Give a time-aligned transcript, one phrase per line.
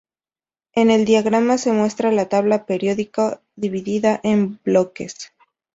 [0.73, 5.31] En el diagrama se muestra la tabla periódica dividida en bloques.